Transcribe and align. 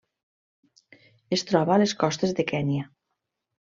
Es 1.39 1.45
troba 1.53 1.77
a 1.77 1.79
les 1.85 1.97
costes 2.07 2.37
de 2.43 2.51
Kenya. 2.55 2.93